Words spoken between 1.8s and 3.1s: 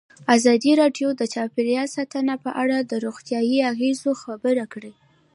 ساتنه په اړه د